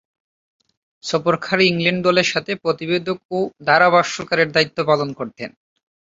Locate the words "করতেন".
5.13-5.49